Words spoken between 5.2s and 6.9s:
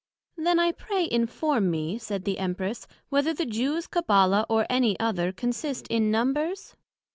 consist in Numbers?